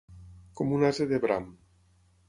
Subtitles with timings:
[0.61, 1.49] Com un ase de bram.